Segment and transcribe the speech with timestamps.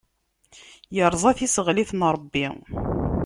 [1.01, 2.47] Iṛẓa tiseɣlit n Ṛebbi.